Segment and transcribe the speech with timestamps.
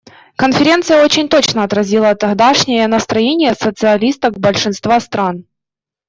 [0.35, 5.45] Конференция очень точно отразила тогдашнее настроение социалисток большинства стран.